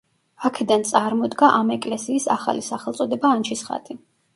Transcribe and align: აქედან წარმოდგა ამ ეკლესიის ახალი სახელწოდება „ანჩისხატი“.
აქედან 0.47 0.85
წარმოდგა 0.93 1.51
ამ 1.59 1.71
ეკლესიის 1.77 2.29
ახალი 2.41 2.67
სახელწოდება 2.73 3.37
„ანჩისხატი“. 3.41 4.05